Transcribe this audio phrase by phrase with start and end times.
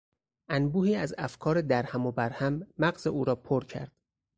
[0.51, 3.91] انبوهی از افکار در هم و بر هم مغز او را پر کرد.